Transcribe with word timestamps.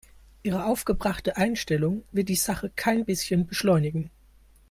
Ihre 0.41 0.65
aufgebrachte 0.65 1.37
Einstellung 1.37 2.01
wird 2.11 2.29
die 2.29 2.35
Sache 2.35 2.71
kein 2.75 3.05
bisschen 3.05 3.45
beschleunigen. 3.45 4.09